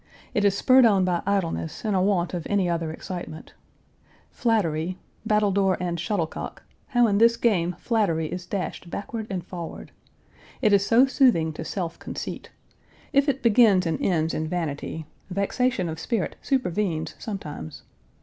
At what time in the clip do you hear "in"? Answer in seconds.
7.05-7.19, 14.33-14.47